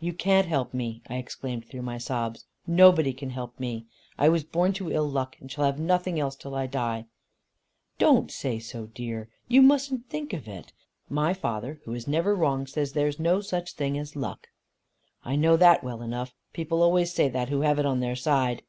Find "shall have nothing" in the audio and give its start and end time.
5.50-6.20